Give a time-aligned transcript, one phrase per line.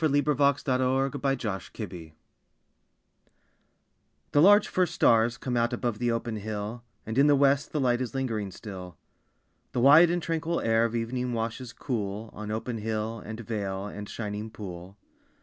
[0.03, 1.11] Other Poems An Evening
[1.73, 2.13] Communion
[4.31, 7.79] The large first stars come out Above the open hill, And in the west the
[7.79, 8.97] light Is lingering still.
[9.73, 14.09] The wide and tranquil air Of evening washes cool On open hill, and vale, And
[14.09, 14.97] shining pool.